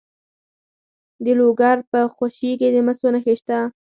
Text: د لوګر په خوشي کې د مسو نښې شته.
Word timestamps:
د 1.23 1.25
لوګر 1.39 1.77
په 1.91 1.99
خوشي 2.15 2.51
کې 2.59 2.67
د 2.75 2.77
مسو 2.85 3.07
نښې 3.13 3.35
شته. 3.39 3.57